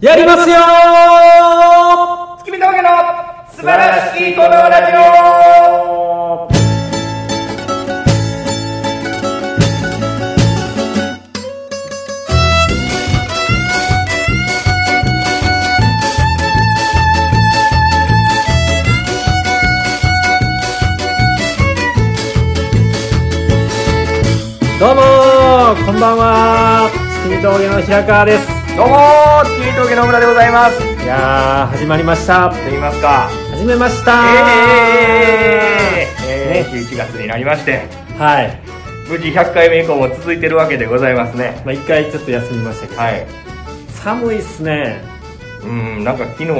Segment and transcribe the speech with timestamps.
[0.00, 0.60] やりますよー！
[2.38, 2.88] 月見峠の
[3.50, 5.54] 素晴らしきこのラジオ
[24.80, 25.86] どうもー！
[25.86, 26.90] こんばんは
[27.24, 28.46] 月見峠の平川です。
[28.76, 29.44] どうもー！
[29.44, 30.80] 月見峠の村でございます。
[30.84, 32.48] いやー始まりました。
[32.48, 33.28] と言いますか。
[33.50, 34.22] 始めました。
[34.70, 37.88] えー、えー、ね11月になりまして。
[38.16, 38.60] はい。
[39.08, 41.60] 無事100回目以降も続いてるわけでございますね。
[41.64, 43.26] まあ一回ちょっと休みましたけど、はい。
[43.88, 45.02] 寒いっすね
[45.64, 46.52] うんなんか昨日一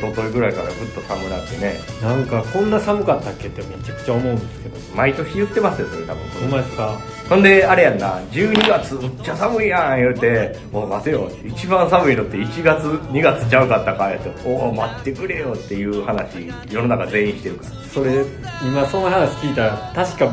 [0.00, 1.74] 昨日ぐらいからぐっと寒なってね。
[2.02, 4.76] なんかこんな寒かったっけってめちゃくちゃ思うんですけど。
[4.96, 6.98] 毎年言ってますよそれ多ほんですか？
[7.28, 8.18] ほんであれやんな。
[8.32, 11.30] 12月むっちゃ寒いやん言うてもう待てよ。
[11.46, 17.70] 一番寒いのって1月2月ちゃうかったかやとおお待ってくれよっていう話世の中全員してるから。
[17.92, 18.24] それ
[18.62, 20.30] 今その話聞いたら確か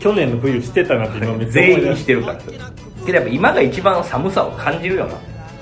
[0.00, 2.36] 去年の冬してたなって今めっちゃ全員してるから。
[3.06, 5.14] けどやっぱ今が一番寒さを感じるよな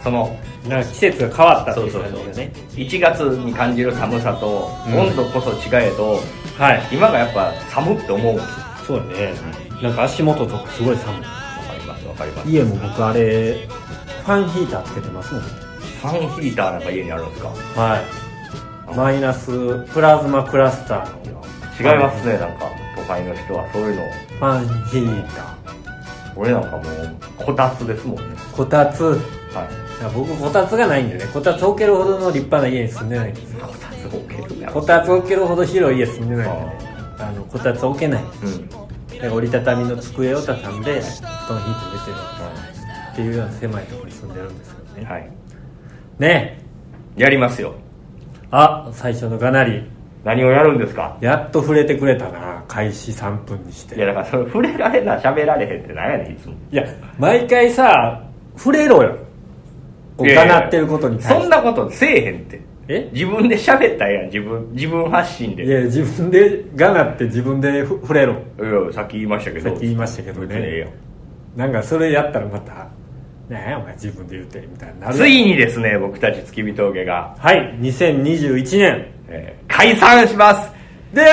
[0.03, 0.37] その
[0.69, 2.23] なんか季節が変わったっていうそうそうそう。
[2.25, 2.53] 感じでね。
[2.75, 4.99] 1月に感じる寒さとうん。
[4.99, 6.21] 温度こそ違えど、
[6.59, 6.83] はい。
[6.93, 8.45] 今がやっぱ寒って思うわ
[8.87, 9.33] そうね。
[9.83, 11.23] なんか足元とかすごい寒い。
[11.23, 11.29] か
[11.79, 12.49] りますわかります。
[12.51, 13.69] 家も僕あれ
[14.25, 17.49] ファンヒーターつけてますもんファンヒーターなんか家にあるんですか？
[17.81, 18.97] はい。
[18.97, 22.67] マイナスプラズマクラスターの違いますねなんか。
[22.97, 24.03] 都会の人はそういうの。
[24.39, 25.57] ファンヒータ
[26.37, 28.23] 俺なんかもうこたつですもんね。
[28.37, 29.19] ーこたつ
[29.55, 30.15] はい。
[30.15, 33.67] 僕こたつがないんでねこたつ置けるほどの立派な家に住んでないんですよ。
[33.67, 36.93] こたつ置けるこたつ置けるほど広い家住んでないんでね。
[37.19, 38.23] あのこたつ置けない。
[38.23, 38.69] うん。
[39.21, 42.17] で折りたたみの机を畳んで布団引いて寝てる。
[43.13, 45.31] っていうような狭いところに住んでるんですけどね、はい。
[46.19, 46.59] ね。
[47.17, 47.75] やりますよ。
[48.51, 49.87] あ最初のがなり。
[50.25, 51.19] 何をやるんですか？
[51.21, 53.97] やっと触れてくれたな開始3分にして。
[53.97, 56.55] いやだからそれ触れられな喋られへんってなんやねんいつも。
[56.71, 56.87] いや
[57.19, 58.23] 毎回さ
[58.57, 59.19] 触れろよ
[60.23, 68.37] こうがなってることに対してそんなことせえへんってえ自分で喋ったやん自分自分発信でいや自分でがなって自分で触れろい
[68.89, 70.89] やさっき言いましたけどさっき言いましたけどねえ
[71.57, 72.89] えなんかそれやったらまた
[73.49, 80.71] 「ねえお前自分で言うて」みたいになついにですね僕たち月見峠が、はい2021年えー解散します
[81.13, 81.25] でー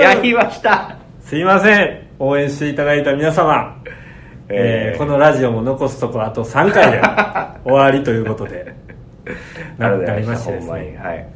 [0.00, 3.74] やりましたすいません応援していただいた皆様、
[4.50, 7.00] ええーーこのラジオも残すとこあと3回で
[7.64, 8.74] 終わりということで。
[9.78, 10.98] ななりましてですね。
[11.02, 11.26] はい。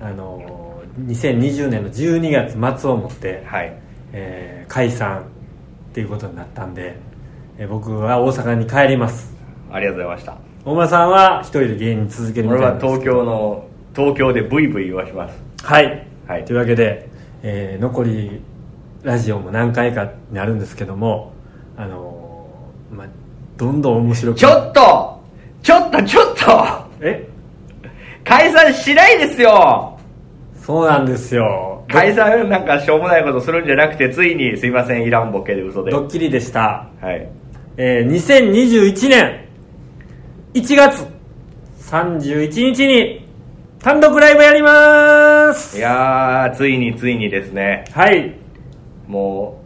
[0.00, 0.64] あのー
[1.08, 3.72] 2020年の12月末をもって、はい。
[4.12, 5.22] えー解散っ
[5.94, 6.96] ていうことになったんで、
[7.58, 9.34] えー僕は大阪に帰ります。
[9.72, 10.36] ありがとうございました。
[10.64, 13.64] 大村さんは一人で芸人続けるみたい俺は東京の
[13.94, 15.42] 東京でブイブイ言わします。
[15.62, 16.44] はい、はい。
[16.44, 17.08] というわけで、
[17.42, 18.40] えー残り
[19.02, 21.32] ラジオも何回かになるんですけども
[21.76, 22.13] あの
[23.56, 25.20] どんどん面白くちょっと！
[25.62, 26.42] ちょっとちょっと！
[27.00, 27.28] え？
[28.24, 29.98] 解散しないですよ！
[30.60, 31.84] そうなんですよ。
[31.88, 35.90] 解散なんかしょうもないことするんじゃなくてついにすいませんいらんボケで嘘で。
[35.90, 37.28] ドッキリでした、はい。
[37.76, 39.44] えー2021年
[40.54, 41.06] 1月
[41.80, 43.28] 31日に
[43.80, 45.76] 単独ライブやります。
[45.76, 47.84] いやーついについにですね。
[47.92, 48.32] はい。
[49.06, 49.63] もう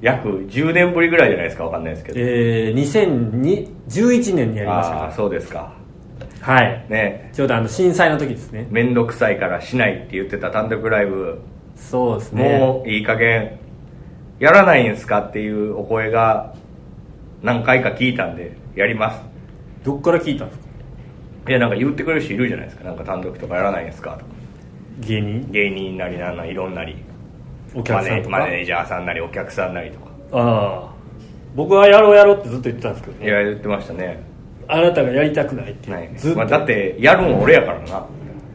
[0.00, 2.18] 約10年ぶりぐらいじゃないですかわかんないですけど。
[2.20, 4.96] えー、2011年にやりました。
[4.96, 5.72] ああーそうですか。
[6.40, 6.86] かはい。
[6.88, 7.30] ね。
[7.34, 8.66] ちょうどあの震災の時ですね。
[8.70, 11.40] 面倒くさいからしないって言ってた単独ライブ。
[11.76, 12.58] そうですね。
[12.58, 13.58] もういい加減
[14.38, 16.54] やらないんすかっていうお声が
[17.42, 19.20] 何回か聞いたんでやります。
[19.84, 20.66] どっから聞いたんですか？
[21.48, 22.84] いやなんか言ってくれる人いるじゃないですか。
[22.84, 24.24] なんか単独とかやらないんですかとか。
[25.00, 25.48] 芸人？
[25.52, 26.96] 芸人なりなんなりいろんなり
[27.74, 28.38] お客さんとか？
[28.38, 30.06] マネージャーさんなりお客さんなりとか。
[30.32, 30.94] ああ。
[31.54, 33.26] 僕はやろうやろうってずっと言ってたんですけどね。
[33.26, 34.22] いや言ってましたね。
[34.68, 38.06] あなたがやりたくないってないずっと、まあ、だってやるん俺やからな。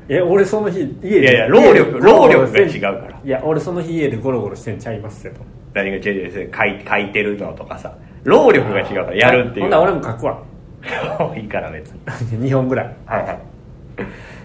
[0.08, 1.22] え俺その日家で。
[1.22, 3.20] いやいや労力労力が違うから。
[3.24, 5.42] いや俺その日家でゴロゴロしてんちゃいますよと。
[5.74, 7.94] 何が違う違う違う書い書いてるのとかさ。
[8.24, 9.62] 労力が違うからやるっていう。
[9.64, 10.42] ほんなら俺も書くわ。
[11.36, 12.00] いいから別に。
[12.50, 12.96] 2本ぐらい。
[13.06, 13.40] はいはい。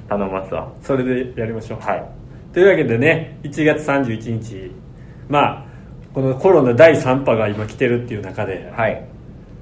[0.09, 0.69] 頼みますわ。
[0.83, 1.81] それでやりましょう。
[1.81, 2.20] はい
[2.53, 4.73] というわけでね1月31日
[5.29, 5.65] まあ
[6.13, 9.07] このコロナ第3波が今来てるっていう中ではい。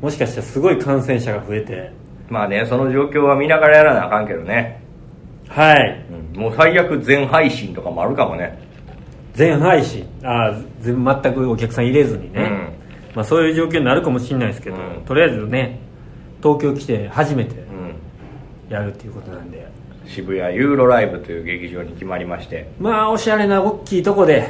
[0.00, 1.92] もしかしたらすごい感染者が増えて
[2.28, 4.82] まあねその状況は見ながらやらなあかんけどね、
[5.48, 6.04] はい。
[6.34, 8.58] うん、もう最悪全配信とかもあるかもね。
[9.34, 10.06] 全配信。
[10.22, 13.16] ああ全全くお客さん入れずにね、うん。
[13.16, 15.04] まあ、そういう状況になるかもしれないですけど、うん。
[15.04, 15.80] とりあえずね
[16.42, 18.72] 東京来て初めてうん。
[18.72, 19.66] やるっていうことなんで
[20.08, 22.68] 渋谷ユーロライブという劇場に決まりまして。
[22.80, 24.48] まあおしゃれな大きいとこで。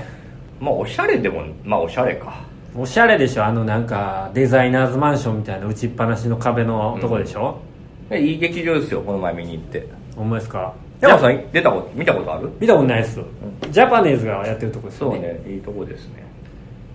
[0.60, 2.40] まあおしゃれでもまあおしゃれか。
[2.76, 3.44] おしゃれでしょ。
[3.44, 7.60] あのなんかデザイナーズマンションみたいな打ちっぱなしの壁のとこでしょ、
[8.12, 9.88] いい劇場ですよこの前見に行って。
[10.14, 10.74] ほんまですか？
[11.00, 12.50] 山さん出たこと見たことある？
[12.60, 13.20] 見たことないです、
[13.70, 16.24] ジャパネーズがやってるとこですよそうねねいいとこですね。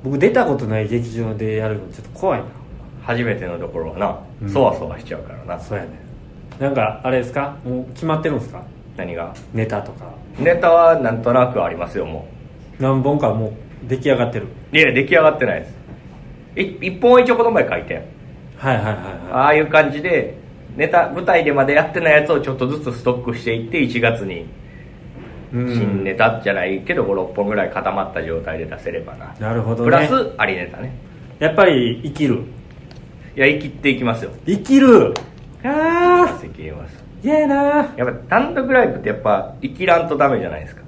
[0.04, 2.46] 僕出たことない劇場でやるのちょっと怖いな。
[3.04, 4.50] 初めてのところはな、うん。
[4.50, 5.60] そわそわしちゃうからな。
[5.60, 5.90] そうやね
[6.60, 7.58] なんかあれですか？
[7.66, 8.64] もう決まってるんですか？
[8.96, 9.34] 何が？
[9.54, 10.14] ネタとか。
[10.38, 12.28] ネタはなんとなくありますよも
[12.80, 13.54] 何本かもう
[13.88, 14.48] 出来上がってる。
[14.72, 15.74] ういや出来上がってないです。
[16.56, 17.96] い一本は一応この前書いて。
[17.96, 18.02] ん
[18.58, 19.00] はいはいはいは
[19.32, 20.38] ああいう感じで
[20.78, 24.46] ネタ舞台でまでやってないやつをちょっとずつストックしていって1月に
[25.52, 29.36] 新ネタじゃないけど56本ぐらい固まった状態で出せればな。
[29.40, 29.86] なるほどね。
[29.86, 30.96] プラスありネタね。
[31.40, 32.44] やっぱり生きる。
[33.36, 34.32] いや生きっていきますよ。
[34.46, 35.14] 生きる。
[35.64, 35.70] あ
[36.42, 37.56] 生きますあ嫌やな。
[37.96, 40.82] やっぱ単独ライブってやっぱ生きらんとダメじゃないですか。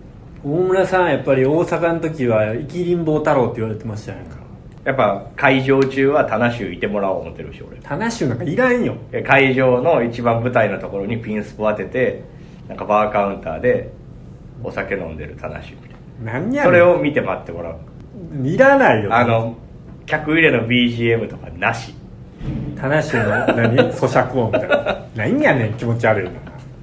[0.43, 4.37] 大村さんやっぱり大阪の時は生きりん坊太郎って言われてましたやんか。
[4.83, 7.77] やっぱ会場中は棚衆いてもらおう思ってるし俺。
[7.79, 8.95] 棚衆なんかいらんよ。
[9.11, 12.23] で会場の一番舞台のところにピンスポ当てて
[12.67, 13.91] なんかバーカウンターで
[14.63, 15.89] お酒飲んでる棚衆みたい
[16.23, 16.63] な何やねん。
[16.65, 17.77] それを見て待ってもらう。
[18.47, 19.15] いらないよ。
[19.15, 19.55] あの
[20.05, 21.95] 客入れの BGM とかなし
[22.79, 23.23] 棚衆の？
[23.55, 23.75] 何？
[23.91, 25.05] 咀嚼音みたいな。
[25.15, 25.73] 何やねん？
[25.73, 26.31] 気持ち悪いな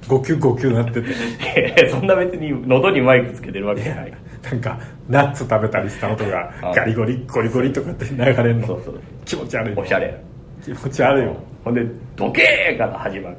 [0.07, 1.89] 号泣号泣なってて。
[1.89, 4.13] そんな別に喉にマイクつけてるわけじゃない。
[4.43, 4.77] なんか
[5.07, 8.67] ナッツ食べたりした音があガリゴリゴリゴリとかって流れるの。
[8.67, 8.99] そうそう。
[9.25, 10.19] 気持ち悪いおしゃれ。
[10.63, 11.35] 気持ち悪いよ。
[11.63, 11.85] ほんで
[12.17, 13.37] 「どけー!」から始まる。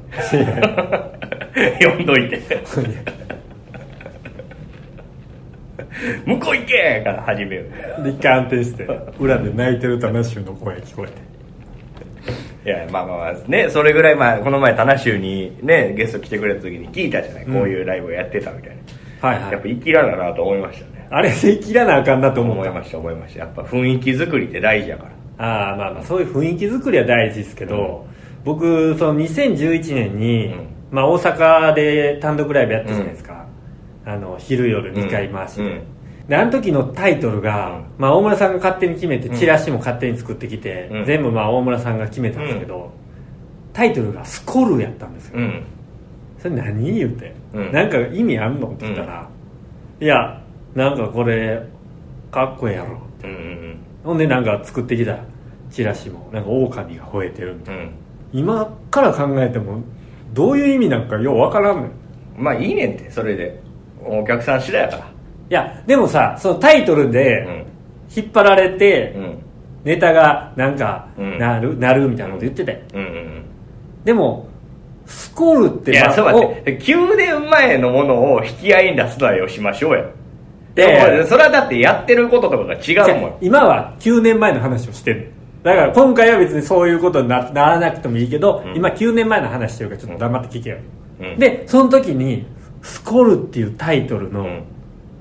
[1.79, 2.41] 読んどいて
[6.25, 7.71] 「向こう行け!」から始める
[8.03, 8.87] で一回安定して
[9.19, 11.13] 裏で泣いてる棚衆の声聞こえて
[12.65, 17.53] いやまあまあまあねそれぐらい、まあ、この前棚州にねゲスト来てくれた時に聞いたじゃない、うん。
[17.53, 18.77] こういうライブをやってたみたい
[19.21, 19.51] な、はいはい。
[19.51, 21.07] やっぱ生きらななと思いましたね。
[21.11, 23.41] あれで切らなあかんなと思思いました思いました。
[23.41, 25.11] やっぱ雰囲気作りって大事やから。
[25.37, 28.07] ああまあまあそういう雰囲気作りは大事ですけど、
[28.43, 30.67] 僕その2011年に、うん。
[30.91, 33.45] まあ、大阪で単独ライブやったじゃないですか、
[34.05, 35.81] あの昼夜2回回しで,、うん
[36.27, 39.35] であの時のタイトルが、うんまあ、大村さんが勝手に決めてうん。
[39.35, 41.05] チラシも勝手に作ってきて、うん。
[41.05, 42.91] 全部まあ大村さんが決めたんですけど、
[43.73, 45.63] タイトルが「スコル」やったんですよ、うん。
[46.39, 47.71] それ何言うて、うん。
[47.71, 48.69] なんか意味あんの？
[48.69, 49.29] って言ったら、
[49.99, 50.41] いや
[50.73, 51.61] なんかこれ
[52.31, 52.99] かっこええやろ。
[53.23, 55.17] うんうんほんでなんか作ってきた
[55.69, 57.91] チラシもなんか狼が吠えてるみたいな、うん。
[58.33, 59.81] 今から考えても
[60.33, 61.89] どういう意味なんかようわからんのよ。
[62.37, 63.63] まあいいねんってそれで。
[64.07, 65.14] お客さん次第やから
[65.49, 67.65] いやでもさそのタイトルで
[68.15, 69.23] 引っ張られて、うん。
[69.23, 69.45] うん
[69.85, 71.37] ネタがなんかうん。
[71.37, 72.79] なる、なるみたいなこと言ってたよ。
[72.95, 73.45] うんうん
[74.03, 74.47] でも
[75.05, 76.79] スコールっていや、まあそう待って。
[76.79, 79.99] 9年前のものを引き合いに出すのはよしましょうや。
[80.77, 83.37] いやいやそれはだってやってることとかが違うもん。
[83.41, 85.31] 今は9年前の話をしてる。
[85.61, 88.75] だから今回は別にそういうことになならなくてもいいけど、うん。
[88.75, 90.77] 今9年前の話してるからちょっと黙って聞けよ、
[91.19, 91.37] うん。
[91.37, 92.47] でその時に
[92.81, 94.63] 「スコル」っていうタイトルのうん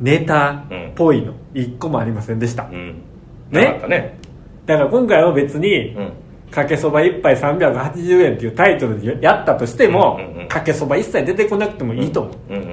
[0.00, 3.02] ネタっうんぽいの1個もありませんでした、うん。
[3.50, 3.64] ね？
[3.64, 4.19] なかったね。
[4.67, 6.12] だから今回は別にうん。
[6.50, 12.67] 「かけそば1杯380円」っていうタイトルでやったとしても、うんうんうんかけそば一切出てこなくてもいいと思う、うんうんっ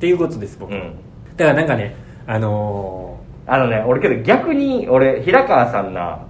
[0.00, 0.78] ていうことです僕、うん。
[0.78, 0.94] うん。
[1.36, 1.94] だからなんかね
[2.26, 6.20] あのあのね、俺けど逆に、俺、平川さんな、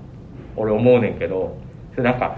[0.57, 1.57] 俺思うねんけど、
[1.93, 2.37] それなんか、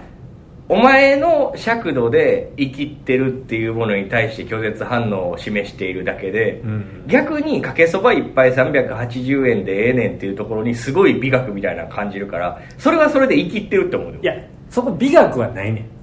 [0.66, 7.04] お前の尺度で生きてるっていうものに対して拒絶反応を示しているだけで、ーうん。
[7.06, 14.20] 逆にかけそば一杯380円でええねんっていうところにすごい美学みたいなの感じるからそれはそれで生きってるって思うよ。
[14.22, 14.34] いや
[14.70, 15.93] そこ美学はないねん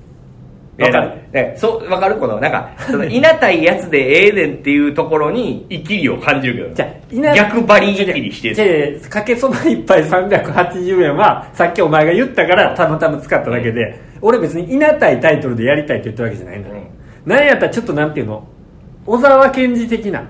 [0.79, 1.11] わかる？
[1.31, 1.55] ね。
[1.57, 2.15] そうわかる？
[2.17, 17.31] このなんかそのいなたいやつでええねんっていうところに生きりを感じるけどじゃあいな逆張り生きりしてじゃあかけそば一杯380円はさっきお前が言ったからたまたま使っただけで、俺別にいなたいタイトルでやりたいって言ったわけじゃないんだよ、うん。
[17.31, 18.47] なんやったらちょっとなんていうの？
[19.05, 20.23] 小沢健二的な。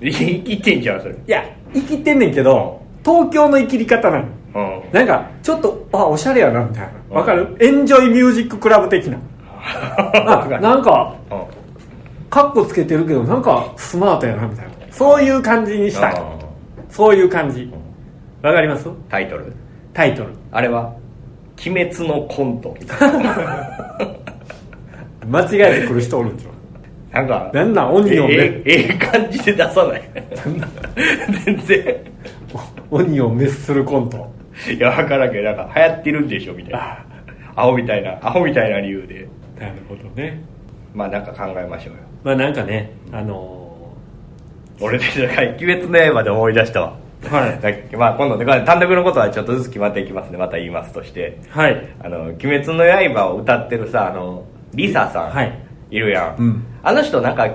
[0.00, 1.14] 生きてんじゃんそれ。
[1.14, 4.28] いや生きてんねんけど東京の生きり方なの。
[4.54, 4.92] うん。
[4.92, 7.16] なんかちょっとあおしゃれやなみたいな。
[7.16, 9.18] わかる、エンジョイミュージッククラブ的な
[9.62, 11.42] あなんかうん。
[12.30, 14.72] カッコつけてるけどなんかスマートやなみたいな。
[14.90, 16.22] そういう感じにしたい。
[16.90, 17.70] そういう感じ。
[18.42, 18.88] わかります？
[19.08, 19.52] タイトル？
[19.94, 20.30] タイトル。
[20.52, 20.92] あれは
[21.66, 22.76] 「鬼滅のコント」
[25.26, 25.46] 間違
[25.76, 27.94] えてくる人おるんちゃなんかうなんなん？
[27.94, 30.02] オニオンえめえええ感じで出さない。
[31.44, 31.96] 全然。
[32.90, 34.30] オニオン滅するコント。
[34.70, 37.04] いや分からんけどなんか流行ってるんでしょみたいな。
[37.56, 39.26] アホみたいなアホみたいな理由で
[39.58, 40.42] なるほどね。
[40.94, 42.00] まあなんか考えましょうよ。
[42.24, 43.94] まあなんかねあの
[44.80, 45.04] 俺で
[45.60, 46.96] 「鬼滅の刃」で思い出したわ。
[47.22, 47.84] ーはい。
[47.96, 50.38] まあ今度でこれ単独のことはちょっとずつ決まっていきますね。
[50.38, 51.38] また言いますとして。
[51.50, 51.86] はい。
[52.02, 52.84] あの「鬼滅の
[53.14, 55.52] 刃」を歌ってるさあのリサさん、はい。
[55.90, 56.64] いるやん、うん。
[56.82, 57.48] あの人なんか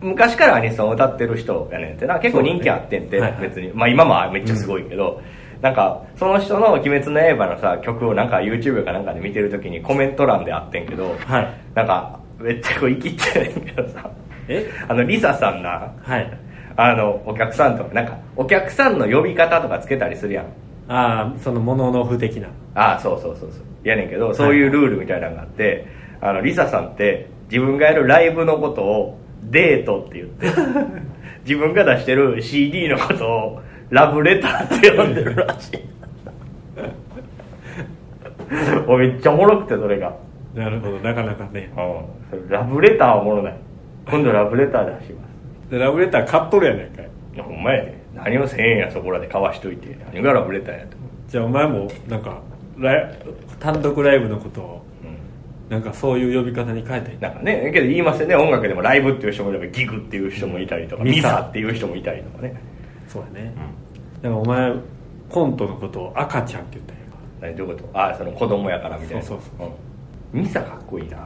[0.00, 2.18] 昔からアニソン歌ってる人やねんってな。
[2.18, 3.40] 結構人気あってんて、ねはいはい。
[3.42, 3.70] 別に。
[3.72, 5.20] まあ今もめっちゃすごいけど、
[5.62, 11.48] なんかその人の「鬼滅の刃」のさ曲をなんか YouTube かなんかで見てる時にコメント欄であってんけど、はい。
[11.74, 14.10] なんかめっちゃこう生きてるんけどさ
[14.48, 14.70] え？
[14.88, 16.38] あのリサさんなはい。
[16.76, 20.44] あのお客さんとかなんかお客さんの呼び方とかつけたりするやん。
[20.88, 22.48] ああそのモノノフ的な。
[22.74, 23.88] ああそうそうそうそう。
[23.88, 25.86] やねんけどそういうルールみたいなのがあって、
[26.20, 30.46] あのリサさんって自分がやるライブのことをデートって言って
[31.46, 35.78] 自分が出してる CD のことをラブレターって呼んでるらしい。
[38.86, 40.14] おめっちゃおもろくてそれが、
[40.54, 41.70] なるほどなかなかね。
[42.32, 43.54] うん、ラブレターはおもろない。
[44.08, 45.22] 今度ラブレター出しま
[45.68, 45.70] す。
[45.70, 47.08] でラブレター買っとるやないかい。
[47.34, 47.96] いやほんまやで。
[48.14, 49.96] 何を1000円やそこらで買わしといて。
[50.12, 50.96] 何がラブレターやと、
[51.28, 52.40] じゃあお前もなんか
[52.78, 53.18] ライ
[53.58, 55.70] 単独ライブのことをうん。
[55.70, 57.16] なんかそういう呼び方に変えて。
[57.20, 58.36] なんかねけど言いますよね。
[58.36, 62.60] 音楽でもライブっていう人もいればギグっていう人もいたりとか、ミサっていう人もいたりとかね
[63.08, 63.52] そうやね、
[64.22, 64.72] だからお前
[65.30, 67.02] コントのことを赤ちゃんって言ったんや。
[67.40, 67.98] 何どういうこと？
[67.98, 69.22] ああその子供やからみたいな。
[69.22, 69.68] そうそう
[70.34, 70.38] う。
[70.38, 71.18] ん、ミサかっこいいな。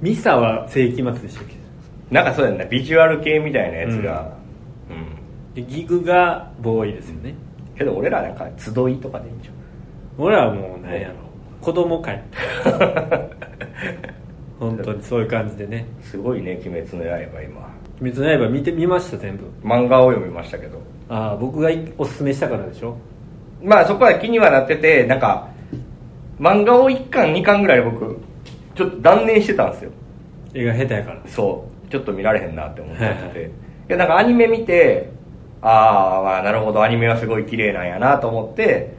[0.00, 1.54] ミサは世紀末でしたっけ？
[2.10, 2.64] なんかそうやんな。
[2.64, 4.32] ビジュアル系みたいなやつが。
[4.90, 7.34] うん、でギグがボーイですよね。
[7.76, 9.48] けど俺らなんか集いとかでいいんじ
[10.18, 11.14] 俺らはもう何やろ。
[11.60, 12.20] 子供会
[14.58, 15.86] 本当にそういう感じでね。
[15.98, 17.70] ゃんすごいね「鬼滅の刃」今
[18.02, 19.44] 「鬼滅の刃」見て見ました全部。
[19.62, 20.78] 漫画を読みましたけど。
[21.08, 22.96] ああ僕がおすすめしたからでしょ？
[23.62, 25.46] まあそこは気にはなっててなんか
[26.40, 28.18] 漫画を1巻2巻ぐらいで僕
[28.74, 29.90] ちょっと断念してたんですよ。
[30.54, 31.20] 絵が下手やから。
[31.26, 31.90] そう。
[31.90, 33.44] ちょっと見られへんなって思ってて、はいはい。
[33.44, 33.50] い
[33.88, 35.10] やなんかアニメ見て
[35.60, 36.82] ああまあなるほど。
[36.82, 38.94] アニメはすごい綺麗なんやなと思って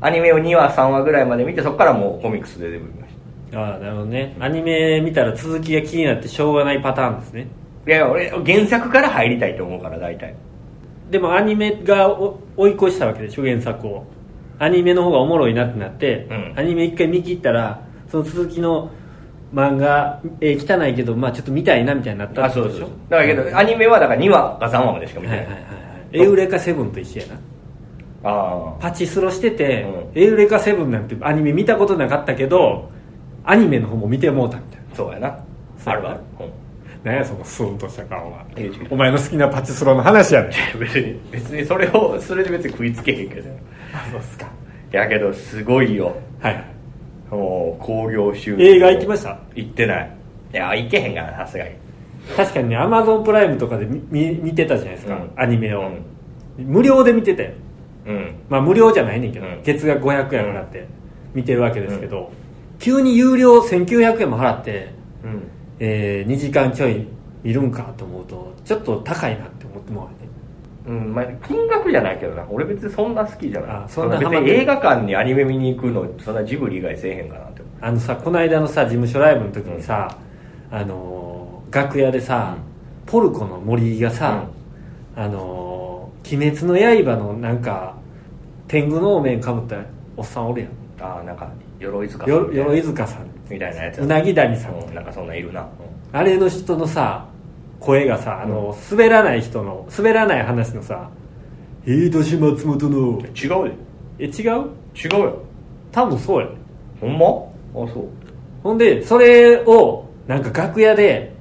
[0.00, 3.12] アニメを2話3話ぐらいまで見てそこからもうコミックスで全部見まし
[3.54, 4.36] ああなるほどね。
[4.40, 7.42] アニメ見たら続きが気になってしょうがないパターンですね。
[7.42, 10.34] たいや俺原作から入りたいと思うから大体。
[11.10, 14.04] でもアニメがお追い越したわけでしょ原作を。
[14.58, 16.54] アニメの方がおもろいなってなって、うん。
[16.56, 18.90] アニメ一回見切ったらその続きの
[19.52, 22.86] 漫画えー汚いけどまあちょっと見たいなみたいになったあってことでしょ？
[22.86, 23.10] そうそうそう。
[23.10, 25.44] だからけどアニメはだから2話か3話までしか見てない。
[25.44, 25.72] い、ははいはい
[26.18, 26.26] はい。
[26.26, 27.34] エウレカセブンと一緒やな。
[28.24, 29.84] ああパチスロしてて、
[30.14, 32.88] うエウレカセブンなんてアニメ見たことなかったけど
[33.44, 34.96] アニメの方も見てもうたみたいな。
[34.96, 35.44] そうやな。
[35.78, 36.61] そうあるある、うん
[37.04, 38.46] 何やそのスーンとした顔は。
[38.90, 40.78] お前の好きなパチスロの話やねん。
[40.78, 43.42] 別に別にそれをそれで別に食いつけへんけど。
[44.12, 44.46] そうっすか。
[44.92, 46.14] やけどすごいよ。
[46.40, 46.54] はい。
[46.54, 46.64] はい
[47.30, 48.62] もう興行収入。
[48.62, 49.38] 映画行きました？
[49.54, 50.16] 行ってない。
[50.52, 51.70] いや行けへんからさすがに。
[52.36, 55.30] 確かにねアマゾンプライムとかで見見見てたじゃないですか、うん。
[55.36, 55.90] アニメを、
[56.58, 57.52] 無料で見てたよ。
[58.06, 58.34] うん。
[58.50, 59.62] まあ無料じゃないねんけど、うん。
[59.62, 60.86] 月額500円払って
[61.34, 62.30] 見てるわけですけど、
[62.78, 64.92] 急に有料1900円も払って、
[65.24, 65.42] うん
[65.84, 67.04] え2時間ちょい
[67.42, 70.32] 見るんかと思うとちょっと高いなって思ってもらえて
[70.84, 72.44] うんまあ、金額じゃないけどな。
[72.50, 73.70] 俺別にそんな好きじゃない。
[73.70, 77.62] あそんな別に映画館にアニメ見に行くのそんなジブリ以外せえへんかなって。
[77.80, 80.16] あのさこの間のさ事務所ライブの時にさ、
[80.70, 82.56] あのー楽屋でさ、
[83.06, 84.44] ポルコの森がさ、
[85.14, 87.94] あのー鬼滅の刃」のなんか
[88.66, 89.76] 天狗のお面かぶった
[90.16, 90.70] おっさんおるやん。
[91.00, 91.48] ああなんか
[91.78, 95.68] 鎧塚よ鎧塚さんみたいなやつうなぎ谷さん、うんなんかそんなんいるな、
[96.12, 97.26] あれの人のさ
[97.78, 101.10] 声がさあの、滑らない人の滑らない話のさ
[101.86, 103.74] 「いい年松本のうん、違うで。
[104.20, 104.70] え違う？
[104.94, 105.38] 違うよ。
[105.90, 106.46] 多分そうや。
[106.46, 106.52] で
[107.00, 107.26] ほんま？
[107.82, 108.04] あそう。
[108.62, 111.32] ほんでそれをなんか楽屋で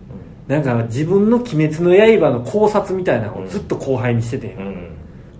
[0.47, 4.73] なんか自分の「鬼滅の刃」の考察みたいなのをずっと後輩にしてて、うん、うん、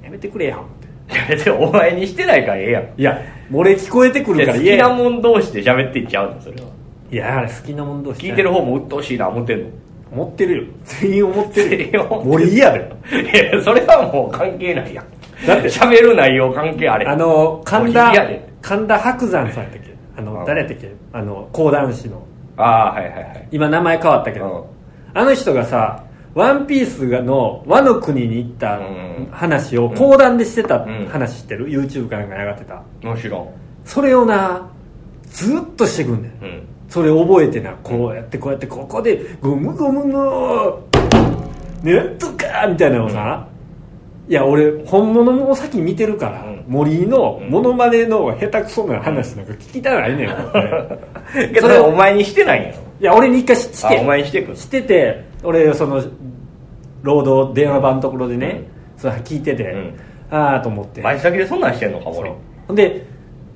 [0.04, 0.81] やめてくれやんっていや
[1.30, 2.84] 別にお前にしてないからええやん。
[2.98, 3.22] いや
[3.54, 6.68] 俺聞こえてくるから好きなももん同士で喋っていっちゃうのそれは。
[7.12, 9.70] いやあれ好きなもん同士聞いてる方も鬱陶しいな思ってんの。
[10.12, 10.64] 思ってるよ。
[10.84, 12.30] 全員思ってる全員思ってる。
[12.30, 12.80] 森嫌で。
[12.80, 15.06] いやそれはもう関係ないやん。
[15.48, 17.06] だって喋る内容関係あれ。
[17.06, 18.14] あの神田
[18.62, 19.96] 神田伯山さんやったっけ？
[20.18, 20.46] あのうん。
[20.46, 20.92] 誰やったっけ？
[21.14, 22.26] あの講談師の。
[22.58, 23.48] ああはいはいはい。
[23.52, 24.70] 今名前変わったけど、
[25.14, 26.04] あの人がさ
[26.34, 29.28] 「ワンピースがの和の国に行ったうん。
[29.32, 32.84] 話を講談でしてたうん話知ってる？YouTube かなんかに上がってた。
[33.08, 33.50] もちろん。
[33.86, 34.70] それをな
[35.26, 36.44] ずっとしてくんねん。
[36.44, 36.64] うん。
[36.88, 40.82] それ覚えてなこうやってこうやってここでゴムゴムの
[41.84, 43.48] なんとかみたいなのをさ、
[44.30, 46.64] いや俺本物を先見てるから、うん。
[46.68, 50.28] 森のモノマネの下手くそな話なんか聞きたないねん、
[51.54, 54.00] けどお前にしてないんやろいや俺に一回して。
[54.00, 56.04] お前にしてくんしてて俺その
[57.02, 58.64] 労働電話番のところでね、
[58.96, 60.00] それ聞いてて、うん。
[60.30, 61.02] ああと思って。
[61.02, 62.32] 前先でそんなんしてんのか俺
[62.68, 63.04] ほんで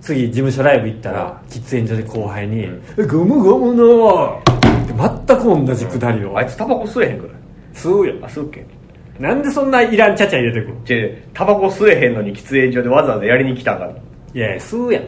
[0.01, 4.93] 次事務所ライブ行ったら、喫煙所で後輩にうん「えゴムゴムの!」って
[5.27, 6.35] 全く同じくだりを。
[6.35, 7.31] あいつタバコ吸えへんくない
[7.75, 8.15] 吸うよ。
[8.23, 8.65] あ吸うっけ？
[9.19, 10.75] なんでそんないらんちゃちゃ入れてくる？
[10.85, 10.97] じゃ
[11.35, 13.91] タバコ吸えへんのに喫煙所でわざわざやりに来たんかな。
[14.33, 15.05] いやいや吸うやん、ん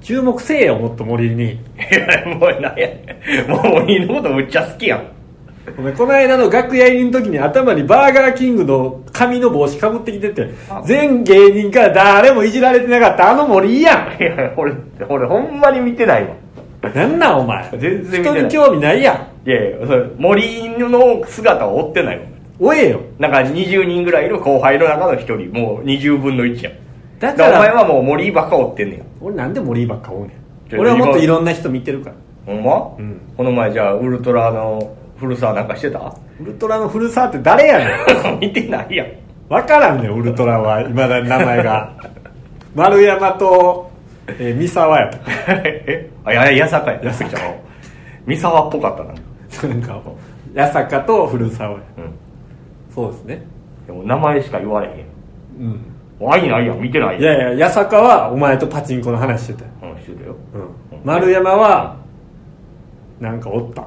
[0.00, 1.52] 注目せえよもっと森に。
[1.52, 1.58] い
[2.28, 2.88] やもうなんや。
[3.48, 5.02] もう森のことむっちゃ好きやん。
[5.78, 10.82] お前この間の楽屋入りの時に頭にバーガーキングの紙の帽子かぶってきててあ。
[10.84, 14.72] 全芸人から誰もいじられてなかったあの森やいや俺
[15.08, 16.28] 俺ほんまに見てないわ。
[16.90, 17.68] んなんなんお前。
[17.76, 19.12] 全然人に興味ないや
[19.46, 19.48] ん。
[19.48, 22.22] いやいやそれ森の姿を追ってないわ。
[22.60, 23.00] 追えよ。
[23.18, 25.18] なんか20人ぐらいいる後輩の中の1
[25.50, 25.52] 人。
[25.52, 26.72] もう20分の1やん
[27.18, 30.34] だからお前はもう森ばっか追ってんねん俺なんで森ばっか追うね
[30.76, 30.80] ん。
[30.80, 32.16] 俺はもっといろんな人見てるから。
[32.46, 33.20] ほんま、うん。
[33.36, 36.14] この前じゃあウルトラの古澤なんかしてた？
[36.40, 38.38] ウルトラの古澤って誰やねん。
[38.40, 39.08] 見てないやん。
[39.48, 40.80] 分からんねんウルトラは。
[40.82, 41.92] いまだに名前が。
[42.74, 43.90] 丸山と、
[44.28, 45.06] えー三沢や。
[45.06, 45.10] っ
[45.46, 47.00] たえあややさかや。
[47.02, 47.38] 八坂。
[48.26, 49.74] 三沢っぽかったな。
[49.74, 50.00] なんか
[50.54, 51.76] 八坂と古澤や。
[51.96, 52.14] うん。
[52.94, 53.42] そうですね。
[53.86, 54.94] でも名前しか言われへん。
[55.60, 55.80] うん
[56.20, 56.80] 愛ないやん。
[56.80, 60.36] 見てないいやいや八坂はお前とパチンコの話してたよ、うんしてたよ。
[60.54, 61.96] うん、丸山は
[63.20, 63.86] なんかおった。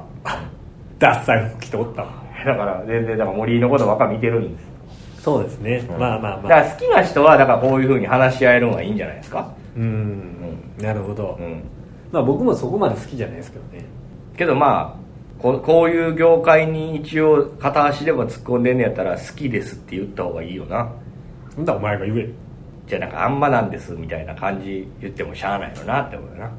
[0.98, 2.08] ダッサい服着ておったわ。
[2.46, 5.22] だから全然だから森のことばっか見てるんです。
[5.22, 6.00] そうですね、うん。
[6.00, 6.42] まあまあまあ。
[6.42, 9.46] だから好きな人はだからこういうふうに話し合えるのがいいんじゃないですか？
[9.76, 10.22] うん。
[10.80, 11.62] なるほど、うん。
[12.10, 13.84] まあ僕もそこまで好きじゃないですけどね。
[14.36, 20.84] けどまあここういう業界に一応片足でも突っ込んでんねやったら好きですって言った方がいいよな。
[20.84, 20.90] ほ
[21.58, 22.28] んだらお前が言え。
[22.86, 26.50] じゃあなんかあんまなんですみたいな感じ言ってもしゃあないよなって思うよな。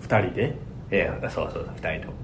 [0.00, 0.56] 二人で？
[0.92, 2.08] いやそうそうそう二人と。
[2.08, 2.14] も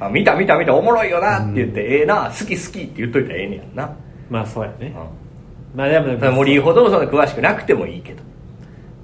[0.00, 2.26] あ見た見た見たおもろいよなって言って、ええな。
[2.26, 3.96] 好き好きって言っといたらええねやんな、
[4.30, 4.94] まあそうやね、
[5.74, 8.22] うまあでもん、森ほどその詳しくなくてもいいけど。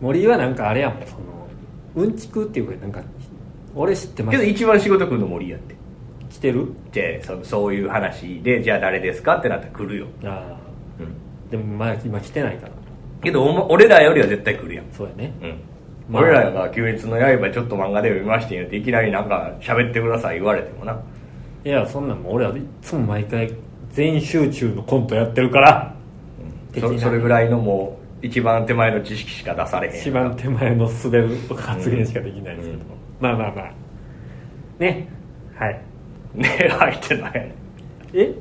[0.01, 1.23] 森はなんかあれやもんその
[1.97, 3.03] うんちくっていうかなんか
[3.75, 4.39] 俺知ってます？
[4.39, 5.75] けど一番仕事来るの森やって。
[6.31, 6.73] 来てる？
[6.93, 10.64] じゃあそそういう話でじゃあ誰ですかってなったら来るよ、ああうん、
[11.55, 12.73] でもまあ今来てないから。
[13.23, 14.87] けどおも俺らよりは絶対来るやん。
[14.91, 15.33] そうやね。
[15.41, 15.61] うん。
[16.09, 16.23] まあ。
[16.25, 21.01] 俺らが「鬼滅の刃」ちょっと漫画で読みましてんよっていきなりなんか喋ってください言われてもな。
[21.65, 23.55] いやそんなんもう俺はいつも毎回
[23.93, 25.95] 全集中のコントやってるから。
[26.77, 30.01] そそれぐらいのもう一番手前の知識しか出されへん。
[30.01, 32.87] 一番手前の滑る発言しかできないですけど、うん。
[33.21, 33.73] まあまあまあ。
[34.81, 35.09] ね。
[35.55, 35.81] はい。
[36.35, 37.33] ね入ってない。
[37.35, 37.55] やね
[38.13, 38.35] え？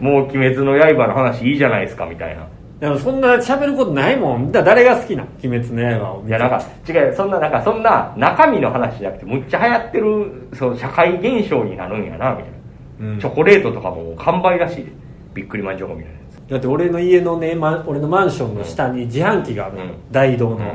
[0.00, 2.46] もう「鬼滅の刃」の話いいじゃないですかみたいな。
[2.80, 4.52] でもそんな喋ることないもん。
[4.52, 12.52] 誰が好きな「鬼滅の刃」をいやなんか違うそんななんかそんな中身の話じゃなくてむっちゃ流行ってるそう社会現象になるんやなみたい
[13.00, 13.18] な、うん。
[13.18, 14.92] チョコレートとかも完売らしいで。
[15.34, 16.50] びっくりマンチョコみたいなやつ。
[16.50, 19.90] だって俺の家のね、ま、俺のマンションの下に自販機があるの、うん。
[20.10, 20.66] 大道の、うん。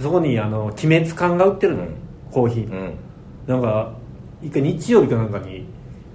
[0.00, 1.88] そこにあの鬼滅缶が売ってるの、うん。
[2.32, 2.94] コーヒー、うん。
[3.46, 3.92] なんか
[4.42, 5.64] 一回日曜日かなんかに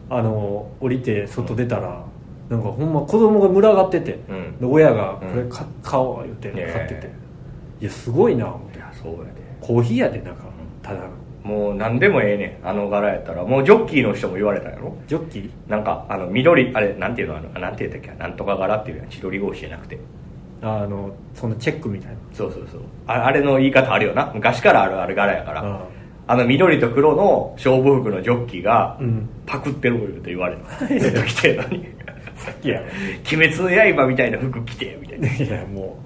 [0.09, 2.03] あの降りて外出たら、
[2.49, 4.57] なんかほんま子供が群がってて、うん。
[4.59, 5.35] で親が「こうん。
[5.43, 7.09] れ買買おう」言って買ってて、
[7.81, 8.77] いやすごいな思って。
[8.77, 9.25] いやそうやで。
[9.59, 10.35] コーヒーやでなん。
[10.35, 10.43] か
[10.81, 11.09] ただの。
[11.43, 13.43] もう何でもええねんあの柄やったら。
[13.43, 14.95] もうジョッキーの人も言われたやろ？
[15.07, 15.51] ジョッキー？
[15.69, 17.37] なんかあの緑あれなんていうの？
[17.37, 18.19] あのなんて言ったっけ？
[18.19, 19.09] なんとか柄っていうやん。
[19.09, 19.97] 千鳥格子じゃなくて。
[20.61, 22.17] あのそのチェックみたいな。
[22.33, 22.81] そうそうそう。
[23.05, 24.31] ああれの言い方あるよな。
[24.33, 25.81] 昔からあるある柄やから
[26.27, 29.29] ああの緑と黒の勝負服のジョッキーがうん。
[29.45, 30.85] パクってるって言われた。
[30.99, 31.87] ずっと着てるのに。
[32.35, 32.81] さっきや。
[33.31, 35.33] 鬼滅の刃みたいな服着てみたいな。
[35.33, 35.97] いやも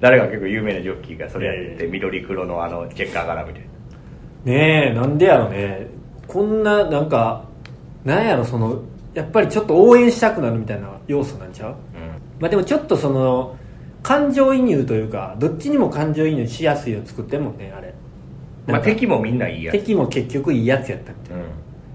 [0.00, 3.68] 誰が結構有名なジョッキーがそれやって緑黒のあのチェッカー柄みたいな
[4.44, 5.86] うねえなんでやろね。
[6.26, 7.44] こんななんか
[8.04, 8.82] なんやろその
[9.14, 11.74] やっぱりちょっと応援したくなるみたいな要素なんちゃう？
[12.38, 13.56] まあでもちょっとその
[14.02, 17.92] 感情移入というかどっちにも感情移入しやすいを作ってんもんねあれ
[18.72, 19.78] まあ敵もみんないいやつ。
[19.78, 21.42] 敵も結局いいやつやったみたいな、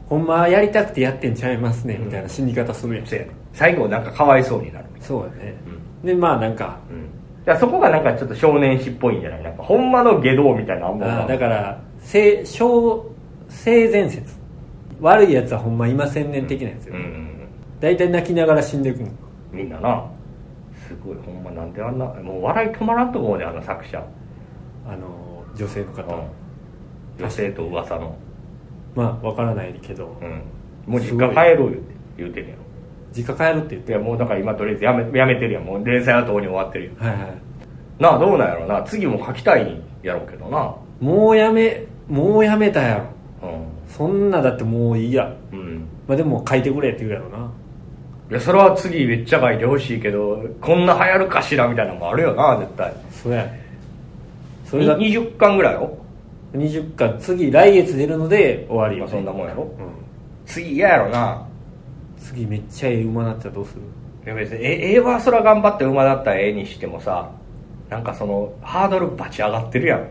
[0.07, 3.31] ほんまはやりたくてやってんちゃいますねみたいな死に方するやん、そうやね。
[3.53, 5.55] 最後なんかかわいそうになるそうやね、
[6.03, 6.79] でまあなんか
[7.45, 9.43] な、うん、そこがなんかちょっと少年誌っぽいんじゃない？
[9.43, 13.11] なんかほんまの下道みたいなのあんまだから性小
[13.49, 14.41] 性善説。
[15.01, 17.29] 悪いやつはほんまいませんねん的なやつよ、うんうん
[17.81, 19.07] 大体泣きながら死んでいくの。
[19.07, 20.05] うんみんなな。
[20.87, 21.17] すごい。
[21.25, 24.01] ほんまなんであんなもう笑い止まらんと思うねあの作者。
[24.87, 26.23] あの女性の方、うん
[27.19, 28.15] 女性と噂の。
[28.95, 30.41] まあわからないけど、うん。
[30.85, 31.79] もう実家帰ろうよって
[32.17, 32.61] 言うてるやろ。
[33.15, 35.63] 実家帰るって言っていやもうだから今とりあえずやめやめてるやん。
[35.63, 37.37] もう連載はとうに終わってるよはいはい。
[37.99, 38.83] なあどうなんやろな。
[38.83, 40.75] 次も書きたいんやろうけどな。
[40.99, 42.97] もうやめもうやめたや
[43.41, 43.49] ろ。
[43.49, 43.65] うん。
[43.87, 45.31] そんなだってもういいや。
[45.51, 45.87] うん。
[46.07, 47.51] まあでも書いてくれって言うやろな。
[48.31, 52.93] いやそれは次めっちゃ書いてほしいけどこんな流行るかしらみたいなのもあるよな絶対。
[53.11, 53.47] そうや。
[54.65, 55.95] それがに20巻ぐらいよ、
[56.53, 59.63] 20巻次来月出るので終わりよ、まあ、そんなもんやろ。
[59.63, 59.69] うん。
[60.45, 61.47] 次嫌やろな。
[62.19, 63.81] 次めっちゃええ馬なったらどうする？
[64.25, 67.29] いや別にえ絵はそら頑張って馬だったらええにしてもさ
[67.89, 70.07] なんかそのハードルバチ上がってるやん、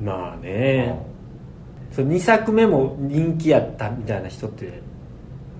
[0.00, 0.96] まあね、
[1.90, 4.80] そ2作目も人気やったみたいな人って。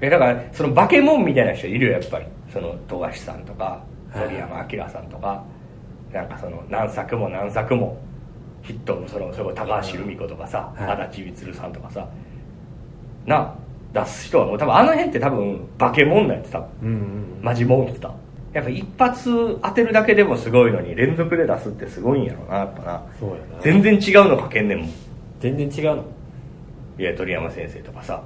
[0.01, 2.27] えだからそのバケモンみたいな人いるよやっぱり。
[2.53, 4.29] その富樫さんとかはい。
[4.29, 5.45] 鳥山明さんとか、
[6.13, 7.99] なんかその何作も何作も
[8.69, 11.09] ヒットのそのそれこそ高橋留美子とかさ、はい。
[11.09, 12.07] 足立満さんとかさ
[13.27, 13.55] な
[13.95, 17.41] 出す人はもう多分あの辺って多分バケモンなんやって多分うんうん。
[17.43, 18.13] マジモンってた
[18.53, 23.03] やっぱ一発当てるだけでもすごいのに連続で出すってすごいんやろなやっぱな。
[23.19, 23.61] そうやな。
[23.63, 24.85] 全然違うの書けんねんも。
[24.85, 24.89] ん
[25.41, 26.05] 全然違うの？
[26.99, 28.23] いや鳥山先生とかさ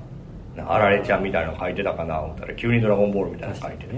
[0.56, 3.90] あられちゃんみたいなの書いてたかな思ったら急に「ドラゴンボール」みたいなの書いてる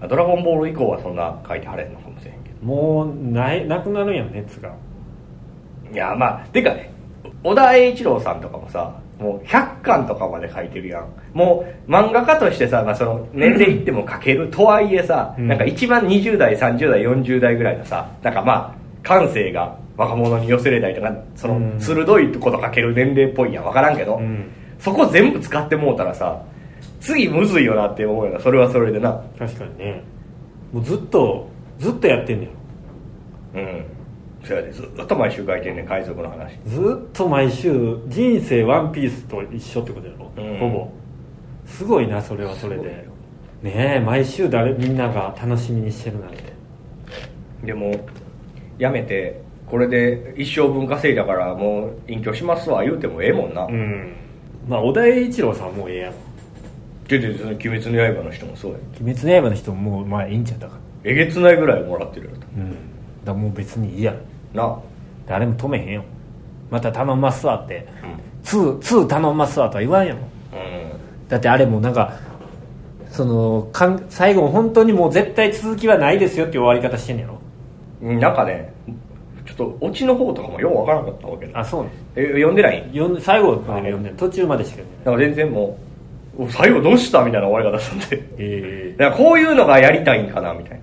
[0.00, 4.70] あドラゴンボール以降はそんな書いてはれんのかもしれんけもうないなくなるんやん熱が。
[4.70, 4.74] ど
[5.92, 6.92] いやまあてかね
[7.42, 11.08] 小田栄一郎さんとかもさもう100巻とかまで書いてるやん。
[11.32, 14.50] もう漫画家としてさ、まあ、その年齢いっても書ける。
[14.50, 15.46] とはいえさ、うん。
[15.46, 21.80] なんか一番20代30代40代ぐらいのさなんかまあ感性が若者に寄せれたりとかそのうん。
[21.80, 23.64] 鋭いこと書ける年齢っぽいやん。
[23.64, 24.50] 分からんけど、うん。
[24.80, 26.42] そこ全部使ってもうたらさ
[27.00, 28.40] 次むずいよなって思うよな。
[28.40, 29.22] それはそれでな。
[29.38, 30.02] 確かにね。
[30.72, 32.48] もうずっとずっとやってんね
[33.54, 33.84] うん
[34.44, 36.54] そやでずっと毎週書いてんねん海賊の話。
[36.56, 40.58] んずっと毎週人生ワンピースと一緒ってことやろ、うん。
[40.58, 40.92] ほぼ。
[41.66, 43.06] すごいなそれはそれで。
[43.62, 46.52] ねえ毎週誰みんなが楽しみにしてるなんて。
[47.64, 47.94] でも
[48.78, 54.12] やめてこれで一生分稼いだからもう隠居しますわ言うてもええもんな、うん。
[54.68, 56.14] まあ小田栄一郎さんはもうええやろ。
[57.06, 62.32] ででその「鬼滅の刃」の人もそうや「鬼滅の刃」の人ももうまあいいんちゃったかえげつないぐらいもらってるよ。
[62.56, 62.76] うん。
[63.24, 64.14] だもう別にいいや
[64.54, 64.78] な。
[65.26, 66.04] 誰も止めへんよ。
[66.70, 67.86] また頼んますわって。
[68.02, 68.78] うん。
[68.78, 70.18] 2、2頼んますわとは言わんやろ。
[70.18, 70.22] う
[71.28, 72.12] だってあれもなんか
[73.08, 78.10] そのかん最後本当にもう絶対続きはないですよっていう終わり方してんねやろ。
[78.10, 78.72] んなんかね
[79.46, 81.60] ちょっとオチの方とかもようわからなかったわけだ。
[81.60, 82.90] あそうなのえ読んでない？
[82.92, 84.18] 読ん最後まで読んでない。
[84.18, 85.34] 途中までしか読んでない。
[85.34, 85.78] 全然も
[86.38, 88.28] うお最後どうしたみたいな終わり方すんで。
[88.38, 90.80] えだからこういうのがやりたいんかなみたい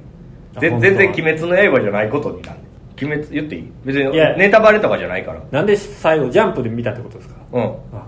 [0.54, 0.62] な。
[0.62, 2.69] 全然「鬼滅の刃」じゃないことになんで
[3.06, 3.72] 鬼滅言っていい？
[3.86, 4.36] 別にいや。
[4.38, 5.40] ネタバレとかじゃないから。
[5.40, 7.36] ー、なんで最後ジャンプで見たってことですか？
[7.54, 7.64] うん。
[7.94, 8.06] あ